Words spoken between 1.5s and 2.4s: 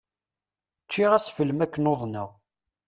makken uḍneɣ.